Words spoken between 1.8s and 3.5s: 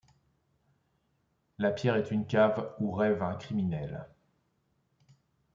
est une cave où rêve un